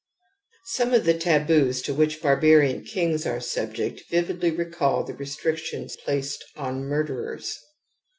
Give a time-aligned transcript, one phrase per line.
[0.53, 5.95] ^ Some of the taboos to which barbarian kings are subject vividly recall the restrictions
[5.95, 7.55] placed on murderers.